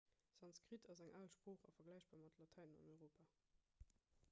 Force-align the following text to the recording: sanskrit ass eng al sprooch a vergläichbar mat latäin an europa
sanskrit 0.37 0.89
ass 0.93 1.01
eng 1.05 1.15
al 1.19 1.29
sprooch 1.35 1.65
a 1.67 1.71
vergläichbar 1.75 2.19
mat 2.23 2.39
latäin 2.41 2.77
an 2.79 2.91
europa 2.95 3.25